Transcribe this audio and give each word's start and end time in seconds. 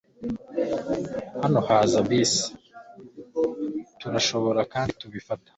Hano 1.41 1.59
haza 1.67 1.99
bisi. 2.09 2.45
Turashobora 3.99 4.61
kandi 4.73 4.91
kubifata. 4.99 5.49